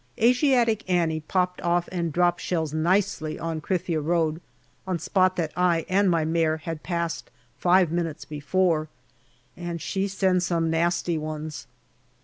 "Asiatic 0.19 0.89
Annie" 0.89 1.19
popped 1.37 1.61
off 1.61 1.87
and 1.91 2.11
dropped 2.11 2.41
shells 2.41 2.73
nicely 2.73 3.37
on 3.37 3.61
Krithia 3.61 4.01
road, 4.01 4.41
on 4.87 4.97
spot 4.97 5.35
that 5.35 5.51
I 5.55 5.85
and 5.87 6.09
my 6.09 6.25
mare 6.25 6.57
had 6.57 6.81
passed 6.81 7.29
five 7.59 7.91
minutes 7.91 8.25
before, 8.25 8.87
and 9.55 9.79
she 9.79 10.07
sends 10.07 10.47
some 10.47 10.71
nasty 10.71 11.19
ones. 11.19 11.67